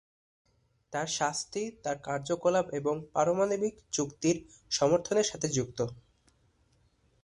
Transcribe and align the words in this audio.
তার 0.93 1.07
শাস্তি 1.17 1.63
তার 1.83 1.97
কার্যকলাপ 1.99 2.65
এবং 2.73 2.95
পারমাণবিক 3.13 3.75
চুক্তির 3.91 4.37
সমর্থনের 4.71 5.27
সাথে 5.27 5.47
যুক্ত। 5.49 5.79